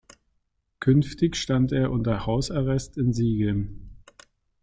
[0.79, 3.99] Künftig stand er unter Hausarrest in Siegen.